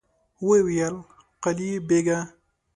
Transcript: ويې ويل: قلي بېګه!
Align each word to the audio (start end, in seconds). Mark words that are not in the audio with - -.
ويې 0.47 0.61
ويل: 0.65 0.95
قلي 1.43 1.69
بېګه! 1.87 2.19